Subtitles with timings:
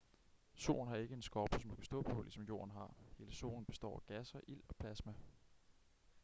[0.55, 3.65] solen har ikke en skorpe som du kan stå på ligesom jorden har hele solen
[3.65, 5.13] består af gasser ild og plasma